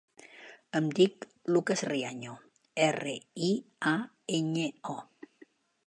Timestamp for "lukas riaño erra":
1.57-3.15